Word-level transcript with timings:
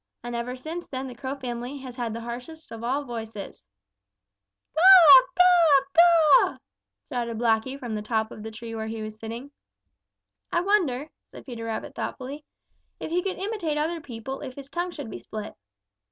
And 0.23 0.35
ever 0.35 0.55
since 0.55 0.87
then 0.87 1.05
the 1.05 1.13
Crow 1.13 1.35
family 1.35 1.77
has 1.77 1.95
had 1.95 2.11
the 2.11 2.21
harshest 2.21 2.71
of 2.71 2.83
all 2.83 3.03
voices." 3.03 3.63
"Caw, 4.73 5.25
caw, 5.35 5.79
caw!" 5.93 6.57
shouted 7.07 7.37
Blacky 7.37 7.77
from 7.79 7.93
the 7.93 8.01
top 8.01 8.31
of 8.31 8.41
the 8.41 8.49
tree 8.49 8.73
where 8.73 8.87
he 8.87 9.03
was 9.03 9.19
sitting. 9.19 9.51
"I 10.51 10.61
wonder," 10.61 11.11
said 11.27 11.45
Peter 11.45 11.65
Rabbit 11.65 11.93
thoughtfully, 11.93 12.43
"if 12.99 13.11
he 13.11 13.21
could 13.21 13.37
imitate 13.37 13.77
other 13.77 14.01
people 14.01 14.41
if 14.41 14.55
his 14.55 14.71
tongue 14.71 14.89
should 14.89 15.11
be 15.11 15.19
split." 15.19 15.53